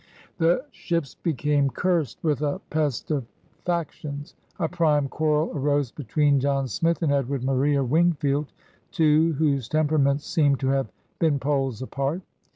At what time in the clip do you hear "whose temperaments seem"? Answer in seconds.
9.33-10.55